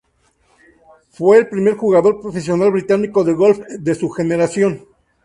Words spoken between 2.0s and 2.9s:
profesional